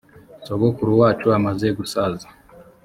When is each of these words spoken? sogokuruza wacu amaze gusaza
sogokuruza 0.45 0.99
wacu 1.01 1.25
amaze 1.37 1.67
gusaza 1.77 2.27